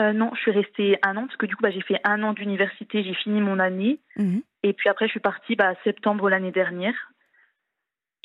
Euh, 0.00 0.12
non, 0.12 0.30
je 0.34 0.40
suis 0.40 0.50
restée 0.50 0.98
un 1.02 1.16
an 1.16 1.26
parce 1.26 1.36
que 1.36 1.46
du 1.46 1.56
coup, 1.56 1.62
bah, 1.62 1.70
j'ai 1.70 1.82
fait 1.82 2.00
un 2.04 2.22
an 2.22 2.32
d'université, 2.32 3.02
j'ai 3.02 3.14
fini 3.14 3.40
mon 3.40 3.58
année. 3.58 4.00
Mhm. 4.16 4.42
Et 4.62 4.72
puis 4.72 4.88
après, 4.88 5.06
je 5.06 5.10
suis 5.10 5.20
partie 5.20 5.56
bah, 5.56 5.74
septembre 5.84 6.30
l'année 6.30 6.52
dernière. 6.52 6.94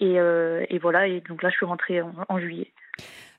Euh, 0.01 0.65
et, 0.69 0.77
voilà, 0.77 1.07
et 1.07 1.21
donc 1.21 1.41
là, 1.41 1.49
je 1.49 1.55
suis 1.55 1.65
rentrée 1.65 2.01
en, 2.01 2.39
juillet. 2.39 2.71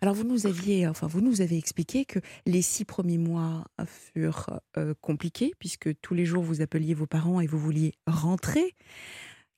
Alors, 0.03 0.15
vous 0.15 0.25
nous 0.25 0.47
aviez, 0.47 0.87
enfin, 0.87 1.07
vous 1.07 1.21
nous 1.21 1.41
avez 1.41 1.57
expliqué 1.57 2.05
que 2.05 2.19
les 2.45 2.63
six 2.63 2.85
premiers 2.85 3.19
mois 3.19 3.65
furent 3.87 4.61
euh, 4.77 4.95
compliqués 5.01 5.53
puisque 5.59 5.89
tous 6.01 6.15
les 6.15 6.25
jours 6.25 6.43
vous 6.43 6.61
appeliez 6.61 6.95
vos 6.95 7.07
parents 7.07 7.41
et 7.41 7.47
vous 7.47 7.59
vouliez 7.59 7.95
rentrer. 8.07 8.75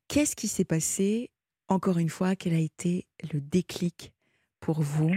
Qu'est-ce 0.09 0.37
qui 0.37 0.49
s'est 0.49 0.65
passé 0.65 1.31
Encore 1.69 1.99
une 1.99 2.09
fois, 2.09 2.37
quel 2.37 2.55
a 2.55 2.59
été 2.59 3.07
le 3.33 3.41
déclic 3.41 4.13
pour 4.61 4.81
vous 4.81 5.15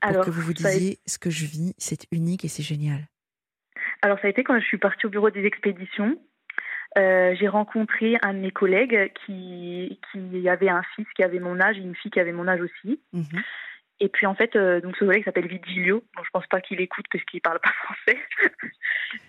pour 0.00 0.24
que 0.24 0.30
vous 0.30 0.42
vous 0.42 0.52
disiez 0.52 0.98
ce 1.06 1.18
que 1.18 1.30
je 1.30 1.46
vis, 1.46 1.74
c'est 1.78 2.06
unique 2.10 2.44
et 2.44 2.48
c'est 2.48 2.62
génial? 2.62 3.06
Alors 4.02 4.18
ça 4.18 4.26
a 4.26 4.30
été 4.30 4.42
quand 4.42 4.58
je 4.58 4.64
suis 4.64 4.78
partie 4.78 5.06
au 5.06 5.10
bureau 5.10 5.30
des 5.30 5.44
expéditions. 5.44 6.18
Euh, 6.98 7.34
j'ai 7.38 7.48
rencontré 7.48 8.18
un 8.22 8.34
de 8.34 8.40
mes 8.40 8.50
collègues 8.50 9.12
qui, 9.24 9.98
qui 10.10 10.48
avait 10.48 10.68
un 10.68 10.82
fils 10.94 11.06
qui 11.14 11.22
avait 11.22 11.38
mon 11.38 11.60
âge 11.60 11.78
et 11.78 11.80
une 11.80 11.94
fille 11.94 12.10
qui 12.10 12.20
avait 12.20 12.32
mon 12.32 12.48
âge 12.48 12.60
aussi. 12.60 13.00
Mhm. 13.12 13.42
Et 14.02 14.08
puis 14.08 14.26
en 14.26 14.34
fait, 14.34 14.54
euh, 14.56 14.80
donc 14.82 14.96
ce 14.96 15.04
collègue 15.04 15.24
s'appelle 15.24 15.46
Vigilio. 15.46 16.02
Bon, 16.16 16.22
je 16.22 16.30
pense 16.30 16.46
pas 16.48 16.60
qu'il 16.60 16.80
écoute 16.80 17.06
parce 17.10 17.24
qu'il 17.24 17.40
parle 17.40 17.60
pas 17.60 17.70
français, 17.84 18.18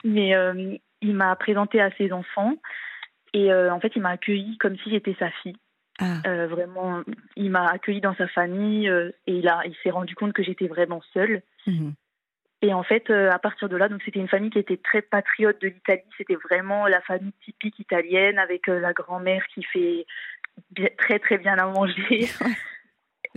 mais 0.03 0.35
euh, 0.35 0.75
il 1.01 1.13
m'a 1.13 1.35
présenté 1.35 1.79
à 1.79 1.91
ses 1.91 2.11
enfants 2.11 2.55
et 3.33 3.51
en 3.53 3.79
fait 3.79 3.93
il 3.95 4.01
m'a 4.01 4.09
accueilli 4.09 4.57
comme 4.57 4.77
si 4.77 4.91
j'étais 4.91 5.15
sa 5.19 5.29
fille. 5.29 5.57
Ah. 5.99 6.21
Euh, 6.25 6.47
vraiment, 6.47 7.03
il 7.35 7.51
m'a 7.51 7.69
accueilli 7.69 8.01
dans 8.01 8.15
sa 8.15 8.27
famille 8.27 8.89
euh, 8.89 9.11
et 9.27 9.37
il, 9.37 9.47
a, 9.47 9.61
il 9.65 9.75
s'est 9.83 9.91
rendu 9.91 10.15
compte 10.15 10.33
que 10.33 10.43
j'étais 10.43 10.67
vraiment 10.67 11.01
seule. 11.13 11.43
Mhm. 11.67 11.93
Et 12.61 12.73
en 12.73 12.83
fait, 12.83 13.09
euh, 13.09 13.29
à 13.29 13.39
partir 13.39 13.69
de 13.69 13.75
là, 13.75 13.89
donc 13.89 14.01
c'était 14.03 14.19
une 14.19 14.29
famille 14.29 14.49
qui 14.49 14.59
était 14.59 14.77
très 14.77 15.01
patriote 15.01 15.61
de 15.61 15.67
l'Italie. 15.67 16.01
C'était 16.17 16.35
vraiment 16.35 16.87
la 16.87 17.01
famille 17.01 17.33
typique 17.43 17.77
italienne 17.79 18.39
avec 18.39 18.67
la 18.67 18.93
grand-mère 18.93 19.45
qui 19.53 19.63
fait 19.63 20.05
très 20.97 21.19
très 21.19 21.37
bien 21.37 21.57
à 21.57 21.65
manger. 21.67 22.29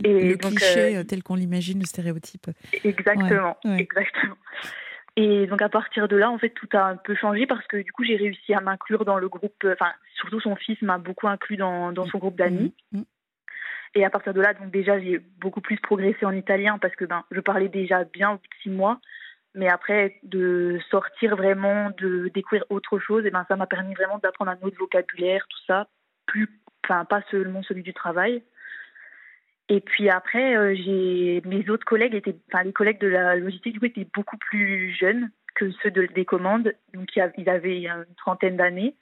Et 0.04 0.28
le 0.28 0.36
cliché 0.36 1.02
tel 1.06 1.22
qu'on 1.22 1.36
l'imagine, 1.36 1.80
le 1.80 1.86
stéréotype. 1.86 2.48
Exactement, 2.84 3.56
exactement. 3.64 4.36
Et 5.16 5.46
donc 5.46 5.62
à 5.62 5.70
partir 5.70 6.08
de 6.08 6.16
là, 6.16 6.30
en 6.30 6.38
fait, 6.38 6.50
tout 6.50 6.68
a 6.74 6.84
un 6.84 6.96
peu 6.96 7.14
changé 7.14 7.46
parce 7.46 7.66
que 7.66 7.78
du 7.78 7.90
coup, 7.90 8.04
j'ai 8.04 8.16
réussi 8.16 8.52
à 8.52 8.60
m'inclure 8.60 9.06
dans 9.06 9.16
le 9.16 9.28
groupe. 9.28 9.64
Euh, 9.64 9.72
enfin, 9.72 9.92
surtout 10.14 10.40
son 10.40 10.56
fils 10.56 10.80
m'a 10.82 10.98
beaucoup 10.98 11.26
inclus 11.26 11.56
dans, 11.56 11.90
dans 11.90 12.04
son 12.04 12.18
groupe 12.18 12.36
d'amis. 12.36 12.74
Mm, 12.92 12.98
mm. 12.98 13.04
Et 13.94 14.04
à 14.04 14.10
partir 14.10 14.34
de 14.34 14.42
là, 14.42 14.52
donc 14.52 14.70
déjà, 14.70 15.00
j'ai 15.00 15.18
beaucoup 15.40 15.62
plus 15.62 15.78
progressé 15.78 16.26
en 16.26 16.32
italien 16.32 16.76
parce 16.78 16.94
que 16.96 17.06
ben, 17.06 17.24
je 17.30 17.40
parlais 17.40 17.70
déjà 17.70 18.04
bien 18.04 18.32
au 18.32 18.34
bout 18.34 18.42
de 18.42 18.62
six 18.62 18.68
mois. 18.68 19.00
Mais 19.54 19.70
après, 19.70 20.18
de 20.22 20.78
sortir 20.90 21.34
vraiment, 21.34 21.90
de 21.96 22.30
découvrir 22.34 22.64
autre 22.68 22.98
chose, 22.98 23.24
et 23.24 23.30
ben, 23.30 23.46
ça 23.48 23.56
m'a 23.56 23.66
permis 23.66 23.94
vraiment 23.94 24.18
d'apprendre 24.18 24.50
un 24.50 24.58
autre 24.60 24.76
vocabulaire, 24.78 25.46
tout 25.48 25.64
ça. 25.66 25.88
Plus, 26.26 26.46
enfin, 26.84 27.06
pas 27.06 27.22
seulement 27.30 27.62
celui 27.62 27.82
du 27.82 27.94
travail. 27.94 28.42
Et 29.68 29.80
puis 29.80 30.08
après, 30.08 30.56
euh, 30.56 30.74
j'ai 30.74 31.42
mes 31.44 31.68
autres 31.70 31.84
collègues 31.84 32.14
étaient, 32.14 32.36
enfin 32.52 32.62
les 32.62 32.72
collègues 32.72 33.00
de 33.00 33.08
la 33.08 33.36
logistique 33.36 33.72
du 33.72 33.80
coup 33.80 33.86
étaient 33.86 34.06
beaucoup 34.14 34.36
plus 34.36 34.92
jeunes 34.92 35.30
que 35.54 35.70
ceux 35.82 35.90
de, 35.90 36.06
des 36.06 36.24
commandes, 36.24 36.72
donc 36.94 37.08
ils 37.16 37.48
avaient 37.48 37.80
une 37.80 38.06
trentaine 38.16 38.56
d'années. 38.56 38.94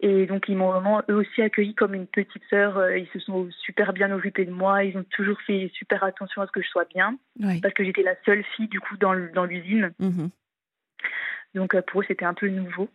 Et 0.00 0.26
donc 0.26 0.48
ils 0.48 0.56
m'ont 0.56 0.70
vraiment 0.70 1.02
eux 1.08 1.14
aussi 1.14 1.40
accueilli 1.40 1.74
comme 1.74 1.94
une 1.94 2.06
petite 2.06 2.42
sœur. 2.50 2.76
Euh, 2.76 2.98
ils 2.98 3.08
se 3.08 3.18
sont 3.20 3.48
super 3.50 3.92
bien 3.92 4.12
occupés 4.12 4.44
de 4.44 4.50
moi. 4.50 4.84
Ils 4.84 4.96
ont 4.98 5.04
toujours 5.04 5.40
fait 5.42 5.70
super 5.74 6.04
attention 6.04 6.42
à 6.42 6.46
ce 6.46 6.52
que 6.52 6.62
je 6.62 6.68
sois 6.68 6.84
bien, 6.84 7.18
parce 7.62 7.74
que 7.74 7.84
j'étais 7.84 8.02
la 8.02 8.14
seule 8.24 8.44
fille 8.56 8.68
du 8.68 8.80
coup 8.80 8.96
dans 8.96 9.12
l'usine. 9.12 9.92
Mmh 9.98 10.26
donc 11.54 11.74
euh, 11.74 11.82
pour 11.82 12.00
eux 12.00 12.04
c'était 12.06 12.24
un 12.24 12.34
peu 12.34 12.48
nouveau. 12.48 12.88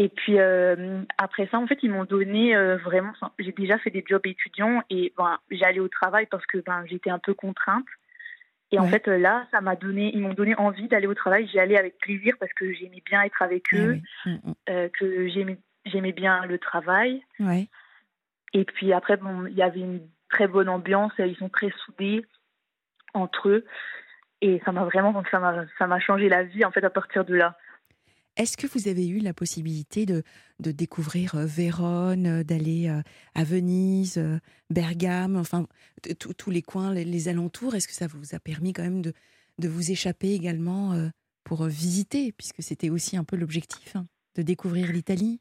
Et 0.00 0.08
puis 0.08 0.38
euh, 0.38 1.02
après 1.18 1.48
ça, 1.50 1.58
en 1.58 1.66
fait, 1.66 1.80
ils 1.82 1.90
m'ont 1.90 2.04
donné 2.04 2.54
euh, 2.54 2.76
vraiment. 2.76 3.10
J'ai 3.40 3.50
déjà 3.50 3.78
fait 3.78 3.90
des 3.90 4.04
jobs 4.06 4.24
étudiants 4.24 4.80
et 4.90 5.12
ben, 5.18 5.38
j'allais 5.50 5.80
au 5.80 5.88
travail 5.88 6.26
parce 6.26 6.46
que 6.46 6.58
ben, 6.58 6.84
j'étais 6.86 7.10
un 7.10 7.18
peu 7.18 7.34
contrainte. 7.34 7.84
Et 8.70 8.78
en 8.78 8.86
fait, 8.86 9.08
là, 9.08 9.44
ça 9.50 9.60
m'a 9.60 9.74
donné, 9.74 10.12
ils 10.14 10.20
m'ont 10.20 10.34
donné 10.34 10.54
envie 10.54 10.86
d'aller 10.86 11.08
au 11.08 11.14
travail. 11.14 11.48
J'y 11.48 11.58
allais 11.58 11.76
avec 11.76 11.98
plaisir 11.98 12.34
parce 12.38 12.52
que 12.52 12.72
j'aimais 12.74 13.02
bien 13.06 13.22
être 13.22 13.42
avec 13.42 13.64
eh 13.72 13.76
eux, 13.76 14.00
mm, 14.24 14.30
mm. 14.30 14.54
Euh, 14.70 14.88
que 14.90 15.26
j'aimais, 15.30 15.58
j'aimais 15.84 16.12
bien 16.12 16.46
le 16.46 16.60
travail. 16.60 17.20
Ouais. 17.40 17.66
Et 18.52 18.64
puis 18.64 18.92
après, 18.92 19.16
bon, 19.16 19.46
il 19.46 19.56
y 19.56 19.62
avait 19.62 19.80
une 19.80 20.06
très 20.30 20.46
bonne 20.46 20.68
ambiance. 20.68 21.12
Ils 21.18 21.36
sont 21.38 21.48
très 21.48 21.72
soudés 21.84 22.24
entre 23.14 23.48
eux. 23.48 23.64
Et 24.42 24.62
ça 24.64 24.70
m'a 24.70 24.84
vraiment, 24.84 25.12
donc 25.12 25.26
ça 25.28 25.40
m'a 25.86 25.98
changé 25.98 26.28
la 26.28 26.44
vie 26.44 26.64
en 26.64 26.70
fait 26.70 26.84
à 26.84 26.90
partir 26.90 27.24
de 27.24 27.34
là. 27.34 27.56
Est-ce 28.38 28.56
que 28.56 28.68
vous 28.68 28.88
avez 28.88 29.08
eu 29.08 29.18
la 29.18 29.34
possibilité 29.34 30.06
de, 30.06 30.22
de 30.60 30.70
découvrir 30.70 31.34
euh, 31.34 31.44
Vérone, 31.44 32.26
euh, 32.26 32.44
d'aller 32.44 32.88
euh, 32.88 33.02
à 33.34 33.42
Venise, 33.42 34.22
Bergame, 34.70 35.36
enfin 35.36 35.66
tous 36.20 36.50
les 36.50 36.62
coins, 36.62 36.94
les, 36.94 37.28
alentours? 37.28 37.74
Est-ce 37.74 37.88
que 37.88 37.94
ça 37.94 38.06
vous 38.06 38.36
a 38.36 38.38
permis 38.38 38.72
quand 38.72 38.84
même 38.84 39.02
de, 39.02 39.12
de 39.58 39.68
vous 39.68 39.90
échapper 39.90 40.34
également 40.34 40.94
pour 41.42 41.64
visiter, 41.64 42.32
puisque 42.32 42.62
c'était 42.62 42.90
aussi 42.90 43.16
un 43.16 43.24
peu 43.24 43.34
l'objectif, 43.34 43.96
hein, 43.96 44.06
de 44.36 44.42
découvrir 44.42 44.92
l'Italie? 44.92 45.40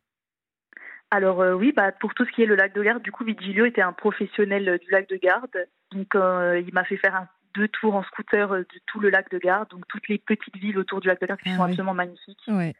Alors 1.11 1.39
oui, 1.55 1.71
bah, 1.75 1.91
pour 1.91 2.15
tout 2.15 2.25
ce 2.25 2.31
qui 2.31 2.41
est 2.41 2.47
le 2.47 2.55
lac 2.55 2.73
de 2.73 2.81
Garde, 2.81 3.03
du 3.03 3.11
coup 3.11 3.23
Vigilio 3.23 3.65
était 3.65 3.81
un 3.81 3.93
professionnel 3.93 4.79
du 4.81 4.89
lac 4.89 5.07
de 5.07 5.17
Garde, 5.17 5.67
donc 5.91 6.07
il 6.15 6.73
m'a 6.73 6.83
fait 6.83 6.97
faire 6.97 7.15
un 7.15 7.29
deux 7.57 7.67
tours 7.67 7.95
en 7.95 8.03
scooter 8.03 8.51
euh, 8.51 8.59
de 8.59 8.79
tout 8.85 8.99
le 8.99 9.09
lac 9.09 9.29
de 9.31 9.39
Garde, 9.39 9.69
donc 9.69 9.87
toutes 9.87 10.07
les 10.07 10.17
petites 10.17 10.55
villes 10.55 10.77
autour 10.77 11.01
du 11.01 11.07
lac 11.07 11.19
de 11.19 11.25
Garde 11.25 11.41
qui 11.41 11.49
ah 11.49 11.57
sont 11.57 11.63
absolument 11.63 11.93
magnifiques. 11.93 12.43
Ouais. 12.47 12.73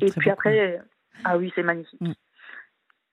et 0.00 0.10
puis 0.16 0.30
après, 0.30 0.80
ah 1.24 1.38
oui, 1.38 1.52
c'est 1.54 1.62
magnifique. 1.62 2.00
Mm. 2.00 2.12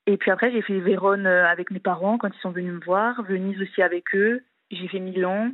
Et 0.08 0.18
puis 0.18 0.30
après, 0.30 0.52
j'ai 0.52 0.62
fait 0.62 0.80
Vérone 0.80 1.26
euh, 1.26 1.48
avec 1.48 1.72
mes 1.72 1.80
parents 1.80 2.18
quand 2.18 2.30
ils 2.30 2.42
sont 2.42 2.52
venus 2.52 2.74
me 2.74 2.86
voir, 2.86 3.24
Venise 3.24 3.60
aussi 3.62 3.82
avec 3.82 4.14
eux. 4.14 4.44
j'ai 4.70 4.88
fait 4.88 5.00
Milan. 5.00 5.52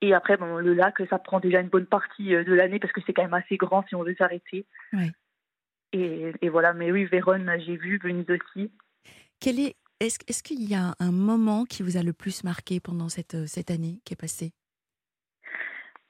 Et 0.00 0.14
après, 0.14 0.36
bon, 0.36 0.56
le 0.56 0.74
lac, 0.74 0.96
ça 1.08 1.18
prend 1.18 1.40
déjà 1.40 1.60
une 1.60 1.68
bonne 1.68 1.86
partie 1.86 2.30
de 2.30 2.52
l'année 2.52 2.80
parce 2.80 2.92
que 2.92 3.00
c'est 3.06 3.12
quand 3.12 3.22
même 3.22 3.34
assez 3.34 3.56
grand 3.56 3.86
si 3.86 3.94
on 3.94 4.02
veut 4.02 4.16
s'arrêter. 4.16 4.66
Et, 5.92 6.32
et, 6.40 6.48
voilà, 6.48 6.72
mais 6.72 6.90
oui, 6.90 7.04
Vérone, 7.04 7.48
j'ai 7.64 7.76
vu, 7.76 8.00
Venise 8.02 8.28
aussi. 8.28 8.72
Quel 9.38 9.60
est, 9.60 9.76
est-ce, 10.02 10.42
qu'il 10.42 10.68
y 10.68 10.74
a 10.74 10.94
un 10.98 11.12
moment 11.12 11.64
qui 11.64 11.82
vous 11.82 11.96
a 11.96 12.02
le 12.02 12.12
plus 12.12 12.44
marqué 12.44 12.80
pendant 12.80 13.08
cette, 13.08 13.46
cette 13.46 13.70
année 13.70 14.00
qui 14.04 14.14
est 14.14 14.20
passée? 14.20 14.52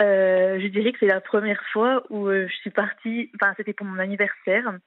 Euh, 0.01 0.59
je 0.61 0.67
dirais 0.69 0.93
que 0.93 0.99
c'est 0.99 1.07
la 1.07 1.21
première 1.21 1.63
fois 1.73 2.03
où 2.11 2.27
euh, 2.27 2.49
je 2.49 2.55
suis 2.57 2.71
partie, 2.71 3.31
enfin 3.37 3.53
c'était 3.57 3.73
pour 3.73 3.87
mon 3.87 3.99
anniversaire. 3.99 4.79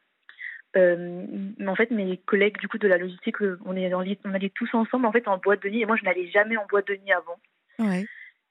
Euh, 0.76 1.24
en 1.66 1.76
fait, 1.76 1.92
mes 1.92 2.18
collègues 2.18 2.58
du 2.58 2.68
coup 2.68 2.78
de 2.78 2.88
la 2.88 2.98
logistique, 2.98 3.38
on, 3.66 3.78
est 3.78 3.94
on 3.94 4.34
allait 4.34 4.52
tous 4.54 4.74
ensemble 4.74 5.06
en 5.06 5.12
fait 5.12 5.28
en 5.28 5.38
boîte 5.38 5.64
de 5.64 5.70
nuit 5.70 5.82
et 5.82 5.86
moi 5.86 5.96
je 5.96 6.04
n'allais 6.04 6.30
jamais 6.32 6.58
en 6.58 6.66
boîte 6.66 6.88
de 6.88 6.96
nuit 6.96 7.14
avant. 7.14 7.40
Ouais. 7.80 8.06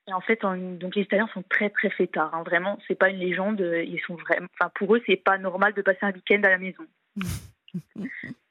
Et 0.07 0.13
en 0.13 0.21
fait, 0.21 0.41
donc 0.43 0.95
les 0.95 1.03
Italiens 1.03 1.29
sont 1.35 1.43
très 1.43 1.71
très 1.71 1.91
fêtards. 1.91 2.35
Hein, 2.35 2.43
vraiment, 2.45 2.79
c'est 2.87 2.95
pas 2.95 3.11
une 3.11 3.19
légende. 3.19 3.61
Ils 3.61 4.01
sont 4.07 4.15
vraiment, 4.15 4.49
enfin 4.59 4.71
pour 4.75 4.95
eux, 4.95 5.03
c'est 5.07 5.17
pas 5.17 5.39
normal 5.39 5.75
de 5.75 5.83
passer 5.83 6.01
un 6.03 6.13
week-end 6.13 6.41
à 6.45 6.51
la 6.51 6.59
maison. 6.59 6.85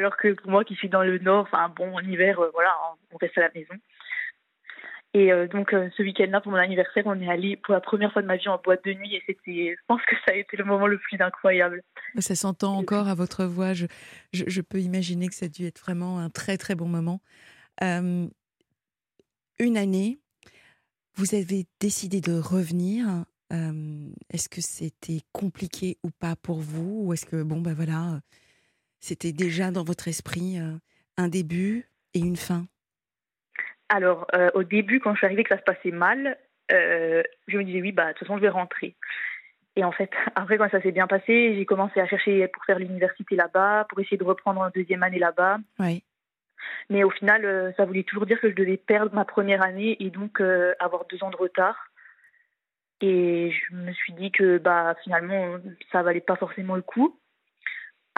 alors 0.00 0.16
que 0.16 0.32
pour 0.32 0.50
moi 0.50 0.64
qui 0.64 0.74
suis 0.74 0.88
dans 0.88 1.02
le 1.02 1.18
nord, 1.18 1.42
enfin 1.42 1.68
bon, 1.76 1.94
en 1.94 2.00
hiver, 2.00 2.40
voilà, 2.54 2.74
on 3.12 3.16
reste 3.18 3.38
à 3.38 3.42
la 3.42 3.50
maison. 3.54 3.74
Et 5.12 5.32
euh, 5.32 5.48
donc 5.48 5.74
euh, 5.74 5.88
ce 5.96 6.02
week-end-là, 6.02 6.40
pour 6.40 6.52
mon 6.52 6.58
anniversaire, 6.58 7.02
on 7.06 7.20
est 7.20 7.28
allé 7.28 7.56
pour 7.56 7.74
la 7.74 7.80
première 7.80 8.12
fois 8.12 8.22
de 8.22 8.28
ma 8.28 8.36
vie 8.36 8.48
en 8.48 8.60
boîte 8.62 8.84
de 8.84 8.92
nuit 8.92 9.16
et 9.16 9.22
c'était, 9.26 9.74
je 9.76 9.82
pense 9.88 10.00
que 10.06 10.14
ça 10.24 10.32
a 10.32 10.36
été 10.36 10.56
le 10.56 10.64
moment 10.64 10.86
le 10.86 10.98
plus 10.98 11.20
incroyable. 11.20 11.82
Ça 12.18 12.36
s'entend 12.36 12.76
encore 12.76 13.08
à 13.08 13.14
votre 13.14 13.44
voix. 13.44 13.72
Je, 13.72 13.86
je, 14.32 14.60
peux 14.60 14.78
imaginer 14.78 15.26
que 15.26 15.34
ça 15.34 15.46
a 15.46 15.48
dû 15.48 15.66
être 15.66 15.80
vraiment 15.80 16.20
un 16.20 16.30
très 16.30 16.56
très 16.56 16.76
bon 16.76 16.86
moment. 16.86 17.20
Euh, 17.82 18.28
une 19.58 19.76
année, 19.76 20.20
vous 21.16 21.34
avez 21.34 21.66
décidé 21.80 22.20
de 22.20 22.38
revenir. 22.38 23.06
est-ce 24.32 24.48
que 24.48 24.60
c'était 24.60 25.22
compliqué 25.32 25.98
ou 26.04 26.10
pas 26.10 26.36
pour 26.36 26.60
vous? 26.60 27.06
Ou 27.06 27.12
est-ce 27.14 27.26
que, 27.26 27.42
bon, 27.42 27.60
ben 27.60 27.74
voilà, 27.74 28.20
c'était 29.00 29.32
déjà 29.32 29.70
dans 29.70 29.84
votre 29.84 30.08
esprit 30.08 30.58
un 31.16 31.28
début 31.28 31.86
et 32.14 32.20
une 32.20 32.36
fin? 32.36 32.66
Alors, 33.90 34.26
euh, 34.34 34.50
au 34.54 34.62
début, 34.62 35.00
quand 35.00 35.12
je 35.14 35.18
suis 35.18 35.26
arrivée, 35.26 35.42
que 35.42 35.54
ça 35.54 35.58
se 35.58 35.64
passait 35.64 35.90
mal, 35.90 36.38
euh, 36.72 37.22
je 37.48 37.58
me 37.58 37.64
disais 37.64 37.82
oui, 37.82 37.90
bah, 37.90 38.06
de 38.06 38.12
toute 38.12 38.26
façon, 38.26 38.36
je 38.36 38.42
vais 38.42 38.48
rentrer. 38.48 38.94
Et 39.74 39.84
en 39.84 39.90
fait, 39.90 40.10
après, 40.36 40.58
quand 40.58 40.70
ça 40.70 40.80
s'est 40.80 40.92
bien 40.92 41.08
passé, 41.08 41.56
j'ai 41.56 41.66
commencé 41.66 42.00
à 42.00 42.06
chercher 42.06 42.46
pour 42.48 42.64
faire 42.64 42.78
l'université 42.78 43.34
là-bas, 43.34 43.86
pour 43.88 43.98
essayer 43.98 44.16
de 44.16 44.24
reprendre 44.24 44.62
une 44.62 44.70
deuxième 44.80 45.02
année 45.02 45.18
là-bas. 45.18 45.58
Oui. 45.80 46.04
Mais 46.88 47.02
au 47.02 47.10
final, 47.10 47.44
euh, 47.44 47.72
ça 47.76 47.84
voulait 47.84 48.04
toujours 48.04 48.26
dire 48.26 48.40
que 48.40 48.48
je 48.48 48.54
devais 48.54 48.76
perdre 48.76 49.12
ma 49.12 49.24
première 49.24 49.62
année 49.62 49.96
et 49.98 50.10
donc 50.10 50.40
avoir 50.78 51.06
deux 51.06 51.22
ans 51.24 51.30
de 51.30 51.36
retard. 51.36 51.76
Et 53.00 53.50
je 53.50 53.74
me 53.74 53.92
suis 53.92 54.12
dit 54.12 54.30
que 54.30 54.58
bah, 54.58 54.94
finalement, 55.02 55.56
ça 55.90 56.02
valait 56.02 56.20
pas 56.20 56.36
forcément 56.36 56.76
le 56.76 56.82
coup. 56.82 57.18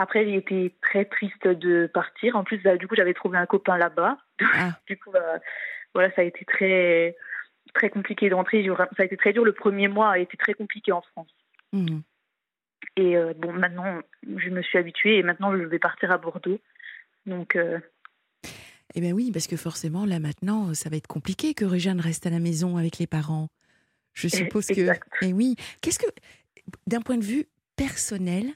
Après, 0.02 0.24
j'ai 0.24 0.34
été 0.34 0.74
très 0.82 1.04
triste 1.04 1.46
de 1.46 1.86
partir. 1.86 2.34
En 2.34 2.42
plus, 2.42 2.58
bah, 2.58 2.76
du 2.76 2.88
coup, 2.88 2.96
j'avais 2.96 3.14
trouvé 3.14 3.38
un 3.38 3.46
copain 3.46 3.78
là-bas. 3.78 4.18
Ah. 4.52 4.70
du 4.88 4.98
coup, 4.98 5.12
bah, 5.12 5.38
voilà, 5.94 6.10
ça 6.16 6.22
a 6.22 6.24
été 6.24 6.44
très, 6.44 7.14
très 7.72 7.88
compliqué 7.88 8.28
d'entrer. 8.28 8.66
Ça 8.66 8.88
a 8.98 9.04
été 9.04 9.16
très 9.16 9.32
dur. 9.32 9.44
Le 9.44 9.52
premier 9.52 9.86
mois 9.86 10.10
a 10.10 10.18
été 10.18 10.36
très 10.36 10.54
compliqué 10.54 10.90
en 10.90 11.02
France. 11.02 11.30
Mmh. 11.72 12.00
Et 12.96 13.16
euh, 13.16 13.32
bon, 13.38 13.52
maintenant, 13.52 14.00
je 14.36 14.50
me 14.50 14.60
suis 14.62 14.76
habituée 14.76 15.18
et 15.18 15.22
maintenant, 15.22 15.56
je 15.56 15.62
vais 15.62 15.78
partir 15.78 16.10
à 16.10 16.18
Bordeaux. 16.18 16.58
Donc. 17.24 17.54
Euh... 17.54 17.78
Eh 18.96 19.00
bien 19.00 19.12
oui, 19.12 19.30
parce 19.32 19.46
que 19.46 19.56
forcément, 19.56 20.04
là 20.04 20.18
maintenant, 20.18 20.74
ça 20.74 20.90
va 20.90 20.96
être 20.96 21.06
compliqué 21.06 21.54
que 21.54 21.64
Réjeanne 21.64 22.00
reste 22.00 22.26
à 22.26 22.30
la 22.30 22.40
maison 22.40 22.76
avec 22.76 22.98
les 22.98 23.06
parents. 23.06 23.46
Je 24.14 24.26
suppose 24.36 24.66
que. 24.66 24.90
Eh 25.22 25.32
oui. 25.32 25.54
Qu'est-ce 25.80 26.00
que, 26.00 26.10
d'un 26.88 27.02
point 27.02 27.18
de 27.18 27.24
vue 27.24 27.46
personnel, 27.76 28.46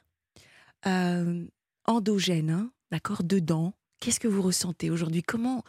euh, 0.86 1.44
endogène, 1.84 2.50
hein, 2.50 2.70
d'accord, 2.90 3.22
dedans. 3.24 3.74
Qu'est-ce 4.00 4.20
que 4.20 4.28
vous 4.28 4.42
ressentez 4.42 4.90
aujourd'hui? 4.90 5.22
Comment, 5.22 5.62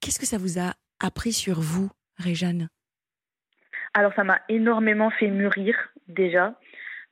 qu'est-ce 0.00 0.18
que 0.18 0.26
ça 0.26 0.38
vous 0.38 0.58
a 0.58 0.74
appris 1.00 1.32
sur 1.32 1.60
vous, 1.60 1.90
Réjeanne 2.18 2.68
Alors, 3.94 4.12
ça 4.14 4.24
m'a 4.24 4.40
énormément 4.48 5.10
fait 5.10 5.28
mûrir 5.28 5.76
déjà, 6.08 6.58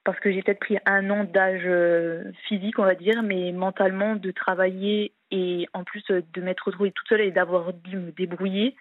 parce 0.05 0.21
que 0.21 0.31
j'ai 0.31 0.43
peut-être 0.43 0.61
pris 0.61 0.79
un 0.87 1.09
an 1.11 1.25
d'âge 1.25 1.63
euh, 1.65 2.25
physique, 2.47 2.79
on 2.79 2.85
va 2.85 2.95
dire, 2.95 3.23
mais 3.23 3.53
mentalement, 3.53 4.17
de 4.17 4.31
travailler 4.31 5.13
et 5.31 5.69
en 5.73 5.85
plus 5.85 6.05
euh, 6.11 6.23
de 6.33 6.41
m'être 6.41 6.67
retrouvée 6.67 6.93
toute 6.93 7.09
seule 7.09 7.21
et 7.21 7.31
d'avoir 7.31 7.73
dû 7.73 7.97
me 7.97 8.13
débrouiller. 8.13 8.77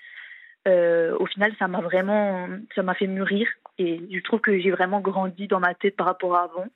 au 0.65 1.25
final, 1.25 1.53
ça 1.57 1.67
m'a 1.67 1.79
vraiment, 1.79 2.49
ça 2.75 2.83
fait 2.93 3.07
mûrir 3.07 3.47
et 3.77 4.01
je 4.11 4.19
trouve 4.21 4.41
que 4.41 4.59
j'ai 4.59 4.71
vraiment 4.71 4.99
grandi 4.99 5.47
dans 5.47 5.59
ma 5.59 5.73
tête 5.73 5.95
par 5.95 6.07
rapport 6.07 6.35
à 6.35 6.43
avant. 6.43 6.67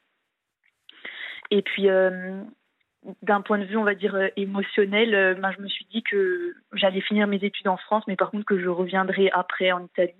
Et 1.51 1.61
puis, 1.61 1.89
euh, 1.89 2.41
d'un 3.21 3.41
point 3.41 3.59
de 3.59 3.65
vue, 3.65 3.77
on 3.77 3.83
va 3.83 3.93
dire, 3.93 4.15
euh, 4.15 4.29
émotionnel, 4.37 5.13
euh, 5.13 5.35
ben, 5.35 5.51
je 5.55 5.61
me 5.61 5.67
suis 5.67 5.85
dit 5.91 6.01
que 6.01 6.55
j'allais 6.73 7.01
finir 7.01 7.27
mes 7.27 7.43
études 7.43 7.67
en 7.67 7.77
France, 7.77 8.05
mais 8.07 8.15
par 8.15 8.31
contre 8.31 8.45
que 8.45 8.59
je 8.59 8.69
reviendrai 8.69 9.29
après 9.31 9.71
en 9.71 9.83
Italie. 9.85 10.13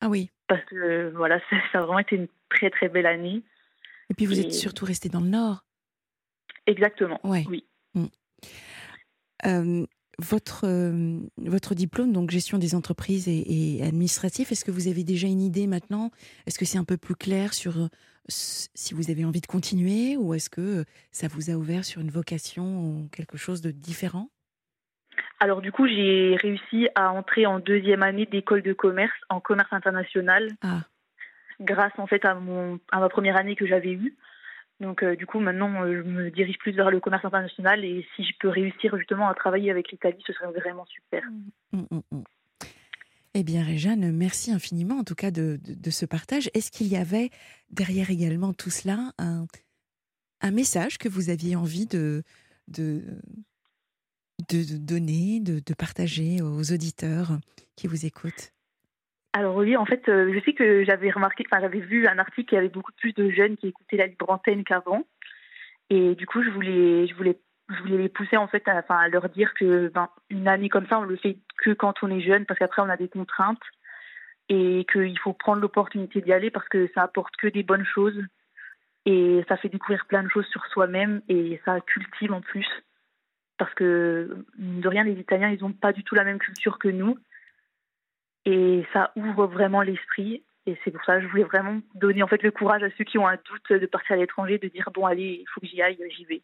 Ah 0.00 0.08
oui. 0.08 0.30
Parce 0.48 0.64
que 0.64 1.12
voilà, 1.14 1.40
ça, 1.72 1.78
a 1.78 1.82
vraiment 1.82 2.00
été 2.00 2.16
une 2.16 2.28
très 2.50 2.68
très 2.70 2.88
belle 2.88 3.06
année. 3.06 3.42
Et 4.10 4.14
puis 4.14 4.26
vous 4.26 4.38
êtes 4.38 4.52
surtout 4.52 4.84
resté 4.84 5.08
dans 5.08 5.20
le 5.20 5.28
Nord. 5.28 5.64
Exactement. 6.66 7.20
Oui. 7.22 7.64
Mm. 7.94 9.84
votre, 10.18 10.66
votre 11.36 11.74
diplôme, 11.74 12.12
donc 12.12 12.30
gestion 12.30 12.58
des 12.58 12.74
entreprises 12.74 13.28
et, 13.28 13.78
et 13.78 13.82
administratif, 13.84 14.50
est-ce 14.52 14.64
que 14.64 14.70
vous 14.70 14.88
avez 14.88 15.04
déjà 15.04 15.28
une 15.28 15.40
idée 15.40 15.66
maintenant? 15.66 16.10
Est-ce 16.46 16.58
que 16.58 16.64
c'est 16.64 16.78
un 16.78 16.84
peu 16.84 16.96
plus 16.96 17.14
clair 17.14 17.54
sur 17.54 17.88
si 18.28 18.94
vous 18.94 19.10
avez 19.10 19.24
envie 19.24 19.40
de 19.40 19.46
continuer 19.46 20.16
ou 20.16 20.34
est-ce 20.34 20.50
que 20.50 20.84
ça 21.10 21.28
vous 21.28 21.50
a 21.50 21.54
ouvert 21.54 21.84
sur 21.84 22.00
une 22.00 22.10
vocation 22.10 22.64
ou 22.64 23.08
quelque 23.12 23.36
chose 23.36 23.60
de 23.60 23.70
différent? 23.70 24.28
Alors 25.38 25.60
du 25.60 25.72
coup, 25.72 25.86
j'ai 25.86 26.36
réussi 26.36 26.88
à 26.94 27.12
entrer 27.12 27.46
en 27.46 27.58
deuxième 27.58 28.02
année 28.02 28.26
d'école 28.26 28.62
de 28.62 28.72
commerce 28.72 29.16
en 29.28 29.40
commerce 29.40 29.72
international. 29.72 30.48
Ah. 30.62 30.82
Grâce 31.60 31.92
en 31.98 32.06
fait 32.06 32.24
à 32.24 32.34
mon 32.34 32.78
à 32.90 33.00
ma 33.00 33.08
première 33.08 33.36
année 33.36 33.56
que 33.56 33.66
j'avais 33.66 33.92
eue. 33.92 34.16
Donc 34.80 35.02
du 35.04 35.26
coup 35.26 35.40
maintenant 35.40 35.86
je 35.86 36.02
me 36.02 36.30
dirige 36.30 36.58
plus 36.58 36.72
vers 36.72 36.90
le 36.90 37.00
commerce 37.00 37.24
international 37.24 37.82
et 37.84 38.06
si 38.14 38.24
je 38.24 38.32
peux 38.38 38.48
réussir 38.48 38.96
justement 38.98 39.28
à 39.28 39.34
travailler 39.34 39.70
avec 39.70 39.90
l'Italie, 39.90 40.22
ce 40.26 40.34
serait 40.34 40.52
vraiment 40.52 40.84
super. 40.86 41.22
Mmh, 41.72 41.78
mmh, 41.90 42.00
mmh, 42.12 42.22
eh 43.38 43.44
bien, 43.44 43.62
Réjeanne, 43.62 44.12
merci 44.12 44.50
infiniment 44.50 44.96
en 44.96 45.04
tout 45.04 45.14
cas 45.14 45.30
de, 45.30 45.58
ce 45.90 46.06
partage. 46.06 46.48
Est-ce 46.54 46.70
qu'il 46.70 46.86
y 46.86 46.96
avait 46.96 47.28
derrière 47.70 48.10
également 48.10 48.54
tout 48.54 48.70
cela 48.70 49.12
un, 49.18 49.46
message 50.50 50.96
que 50.96 51.08
vous 51.08 51.28
aviez 51.28 51.54
envie 51.54 51.86
de, 51.86 52.22
donner, 54.38 55.40
de, 55.40 55.74
partager 55.74 56.40
aux 56.40 56.72
auditeurs 56.72 57.38
qui 57.76 57.86
vous 57.88 58.06
écoutent? 58.06 58.52
Alors 59.34 59.56
oui, 59.56 59.76
en 59.76 59.84
fait, 59.84 60.08
euh, 60.08 60.32
je 60.32 60.40
sais 60.42 60.54
que 60.54 60.84
j'avais 60.84 61.10
remarqué, 61.10 61.44
enfin 61.46 61.60
j'avais 61.60 61.80
vu 61.80 62.06
un 62.06 62.18
article 62.18 62.48
qui 62.48 62.56
avait 62.56 62.70
beaucoup 62.70 62.92
plus 62.92 63.12
de 63.12 63.28
jeunes 63.28 63.58
qui 63.58 63.68
écoutaient 63.68 63.98
la 63.98 64.06
libre 64.06 64.30
antenne 64.30 64.64
qu'avant, 64.64 65.04
et 65.90 66.14
du 66.14 66.26
coup 66.26 66.42
je 66.42 66.48
voulais, 66.48 67.06
je 67.06 67.14
voulais 67.14 67.38
je 67.68 67.82
voulais 67.82 67.98
les 67.98 68.08
pousser 68.08 68.36
en 68.36 68.46
fait 68.46 68.66
à 68.68 69.08
leur 69.08 69.28
dire 69.28 69.52
que 69.54 69.88
ben, 69.88 70.08
une 70.30 70.48
année 70.48 70.68
comme 70.68 70.86
ça, 70.86 71.00
on 71.00 71.02
le 71.02 71.16
fait 71.16 71.38
que 71.66 71.72
quand 71.72 71.94
on 72.02 72.10
est 72.10 72.20
jeune, 72.20 72.46
parce 72.46 72.58
qu'après 72.58 72.82
on 72.82 72.88
a 72.88 72.96
des 72.96 73.08
contraintes 73.08 73.62
et 74.48 74.86
qu'il 74.92 75.18
faut 75.18 75.32
prendre 75.32 75.60
l'opportunité 75.60 76.20
d'y 76.20 76.32
aller 76.32 76.50
parce 76.50 76.68
que 76.68 76.88
ça 76.94 77.02
apporte 77.02 77.34
que 77.36 77.48
des 77.48 77.64
bonnes 77.64 77.84
choses 77.84 78.22
et 79.04 79.44
ça 79.48 79.56
fait 79.56 79.68
découvrir 79.68 80.06
plein 80.06 80.22
de 80.22 80.28
choses 80.28 80.46
sur 80.46 80.64
soi-même 80.66 81.22
et 81.28 81.60
ça 81.64 81.80
cultive 81.80 82.32
en 82.32 82.40
plus 82.40 82.68
parce 83.58 83.74
que 83.74 84.44
de 84.58 84.88
rien, 84.88 85.02
les 85.02 85.18
Italiens, 85.18 85.50
ils 85.50 85.60
n'ont 85.60 85.72
pas 85.72 85.92
du 85.92 86.04
tout 86.04 86.14
la 86.14 86.22
même 86.22 86.38
culture 86.38 86.78
que 86.78 86.88
nous 86.88 87.18
et 88.44 88.86
ça 88.92 89.10
ouvre 89.16 89.46
vraiment 89.46 89.82
l'esprit 89.82 90.44
et 90.66 90.78
c'est 90.84 90.92
pour 90.92 91.04
ça 91.04 91.16
que 91.16 91.22
je 91.22 91.28
voulais 91.28 91.42
vraiment 91.42 91.80
donner 91.96 92.22
en 92.22 92.28
fait 92.28 92.42
le 92.44 92.52
courage 92.52 92.84
à 92.84 92.90
ceux 92.96 93.04
qui 93.04 93.18
ont 93.18 93.26
un 93.26 93.38
doute 93.44 93.72
de 93.72 93.86
partir 93.86 94.14
à 94.14 94.18
l'étranger, 94.18 94.58
de 94.58 94.68
dire 94.68 94.90
bon 94.94 95.04
allez, 95.04 95.40
il 95.40 95.46
faut 95.52 95.60
que 95.60 95.66
j'y 95.66 95.82
aille, 95.82 95.98
j'y 96.16 96.24
vais. 96.26 96.42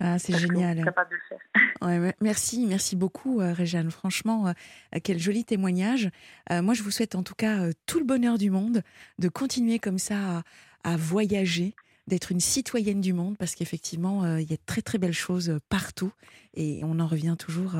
Ah, 0.00 0.18
c'est 0.18 0.36
génial. 0.38 0.84
Capable 0.84 1.10
de 1.10 1.16
le 1.16 1.22
faire. 1.28 2.14
merci, 2.20 2.66
merci 2.66 2.96
beaucoup, 2.96 3.40
euh, 3.40 3.52
Réjeanne. 3.52 3.90
Franchement, 3.90 4.48
euh, 4.48 4.98
quel 5.02 5.18
joli 5.18 5.44
témoignage. 5.44 6.10
Euh, 6.50 6.62
moi, 6.62 6.74
je 6.74 6.82
vous 6.82 6.90
souhaite 6.90 7.14
en 7.14 7.22
tout 7.22 7.34
cas 7.34 7.70
tout 7.86 7.98
le 7.98 8.04
bonheur 8.04 8.38
du 8.38 8.50
monde, 8.50 8.82
de 9.18 9.28
continuer 9.28 9.78
comme 9.78 9.98
ça 9.98 10.42
à, 10.84 10.96
voyager, 10.96 11.74
d'être 12.06 12.32
une 12.32 12.40
citoyenne 12.40 13.00
du 13.00 13.12
monde, 13.12 13.36
parce 13.38 13.54
qu'effectivement, 13.54 14.36
il 14.36 14.50
y 14.50 14.52
a 14.52 14.56
de 14.56 14.62
très 14.66 14.82
très 14.82 14.98
belles 14.98 15.12
choses 15.12 15.58
partout, 15.68 16.12
et 16.54 16.80
on 16.82 16.98
en 16.98 17.06
revient 17.06 17.36
toujours 17.38 17.76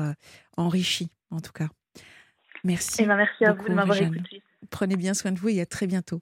enrichi, 0.55 1.11
en 1.31 1.41
tout 1.41 1.51
cas. 1.51 1.67
Merci. 2.63 3.01
Et 3.01 3.03
eh 3.03 3.07
ben, 3.07 3.17
merci 3.17 3.43
à 3.43 3.53
vous 3.53 3.67
de 3.67 3.73
m'avoir 3.73 4.01
écouté. 4.01 4.41
Prenez 4.69 4.95
bien 4.95 5.13
soin 5.13 5.33
de 5.33 5.39
vous 5.39 5.49
et 5.49 5.59
à 5.59 5.65
très 5.65 5.87
bientôt. 5.87 6.21